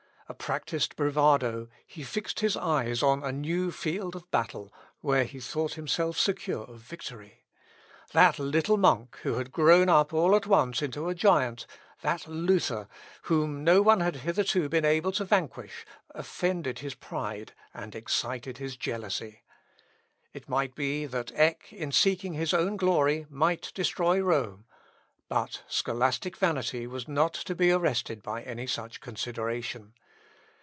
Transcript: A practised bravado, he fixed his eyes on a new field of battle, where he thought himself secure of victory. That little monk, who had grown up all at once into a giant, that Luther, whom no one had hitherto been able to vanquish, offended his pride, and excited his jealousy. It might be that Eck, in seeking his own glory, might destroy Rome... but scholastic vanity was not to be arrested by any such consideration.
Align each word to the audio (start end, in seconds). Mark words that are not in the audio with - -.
A 0.29 0.33
practised 0.33 0.95
bravado, 0.95 1.67
he 1.85 2.03
fixed 2.03 2.39
his 2.39 2.55
eyes 2.55 3.03
on 3.03 3.21
a 3.21 3.33
new 3.33 3.69
field 3.69 4.15
of 4.15 4.31
battle, 4.31 4.73
where 5.01 5.25
he 5.25 5.41
thought 5.41 5.73
himself 5.73 6.17
secure 6.17 6.63
of 6.63 6.79
victory. 6.79 7.43
That 8.13 8.39
little 8.39 8.77
monk, 8.77 9.17
who 9.23 9.33
had 9.33 9.51
grown 9.51 9.89
up 9.89 10.13
all 10.13 10.33
at 10.33 10.47
once 10.47 10.81
into 10.81 11.09
a 11.09 11.13
giant, 11.13 11.67
that 11.99 12.29
Luther, 12.29 12.87
whom 13.23 13.65
no 13.65 13.81
one 13.81 13.99
had 13.99 14.15
hitherto 14.17 14.69
been 14.69 14.85
able 14.85 15.11
to 15.11 15.25
vanquish, 15.25 15.85
offended 16.11 16.79
his 16.79 16.95
pride, 16.95 17.51
and 17.73 17.93
excited 17.93 18.57
his 18.57 18.77
jealousy. 18.77 19.41
It 20.31 20.47
might 20.47 20.75
be 20.75 21.05
that 21.07 21.33
Eck, 21.35 21.73
in 21.73 21.91
seeking 21.91 22.35
his 22.35 22.53
own 22.53 22.77
glory, 22.77 23.25
might 23.29 23.73
destroy 23.75 24.21
Rome... 24.21 24.63
but 25.27 25.61
scholastic 25.67 26.37
vanity 26.37 26.87
was 26.87 27.05
not 27.05 27.33
to 27.33 27.53
be 27.53 27.69
arrested 27.73 28.23
by 28.23 28.43
any 28.43 28.65
such 28.65 29.01
consideration. 29.01 29.93